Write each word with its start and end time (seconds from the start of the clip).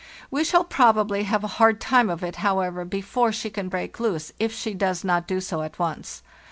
We 0.31 0.43
shall 0.43 0.63
probably 0.63 1.25
have 1.25 1.43
a 1.43 1.47
hard 1.61 1.79
time 1.79 2.09
of 2.09 2.23
it, 2.23 2.37
however, 2.37 2.85
before 2.85 3.31
she 3.31 3.51
can 3.51 3.69
break 3.69 3.99
loose 3.99 4.31
if 4.39 4.51
she 4.51 4.73
does 4.73 5.03
not 5.03 5.27
do 5.27 5.39
so 5.39 5.61
at 5.61 5.77
once. 5.77 6.23